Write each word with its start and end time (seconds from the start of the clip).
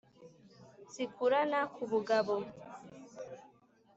zikurana 0.93 1.59
ku 1.73 1.83
bugabo. 1.91 2.35